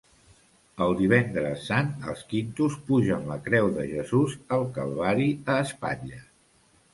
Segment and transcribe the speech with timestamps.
[0.85, 6.27] El Divendres Sant els quintos pugen la Creu de Jesús al calvari a espatlles.